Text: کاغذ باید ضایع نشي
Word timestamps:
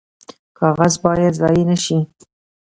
کاغذ 0.57 0.93
باید 1.03 1.33
ضایع 1.41 1.63
نشي 1.71 1.99